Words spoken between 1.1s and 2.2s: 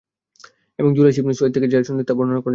ইবনে Suwaid থেকে যা শুনেছেন তা